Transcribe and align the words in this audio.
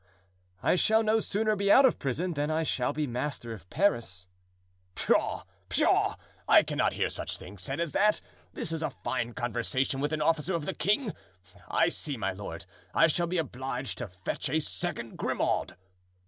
"I 0.63 0.73
shall 0.77 1.03
no 1.03 1.19
sooner 1.19 1.55
be 1.55 1.71
out 1.71 1.85
of 1.85 1.99
prison 1.99 2.33
than 2.33 2.49
I 2.49 2.63
shall 2.63 2.91
be 2.91 3.05
master 3.05 3.53
of 3.53 3.69
Paris." 3.69 4.27
"Pshaw! 4.95 5.43
pshaw! 5.69 6.15
I 6.47 6.63
cannot 6.63 6.93
hear 6.93 7.07
such 7.07 7.37
things 7.37 7.61
said 7.61 7.79
as 7.79 7.91
that; 7.91 8.19
this 8.51 8.71
is 8.71 8.81
a 8.81 8.89
fine 8.89 9.33
conversation 9.33 9.99
with 9.99 10.11
an 10.11 10.19
officer 10.19 10.55
of 10.55 10.65
the 10.65 10.73
king! 10.73 11.13
I 11.67 11.89
see, 11.89 12.17
my 12.17 12.31
lord, 12.33 12.65
I 12.95 13.05
shall 13.05 13.27
be 13.27 13.37
obliged 13.37 13.99
to 13.99 14.07
fetch 14.07 14.49
a 14.49 14.59
second 14.59 15.19
Grimaud!" 15.19 15.75